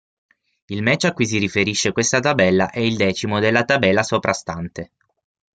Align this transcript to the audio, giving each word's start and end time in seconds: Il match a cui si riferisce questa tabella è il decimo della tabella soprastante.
Il 0.69 0.81
match 0.81 1.05
a 1.05 1.11
cui 1.11 1.27
si 1.27 1.37
riferisce 1.37 1.91
questa 1.91 2.19
tabella 2.19 2.71
è 2.71 2.79
il 2.79 2.95
decimo 2.97 3.39
della 3.39 3.65
tabella 3.65 4.01
soprastante. 4.01 4.93